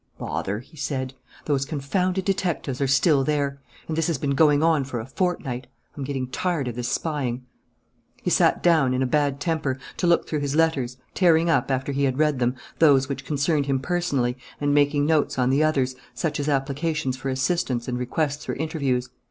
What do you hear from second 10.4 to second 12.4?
letters, tearing up, after he had read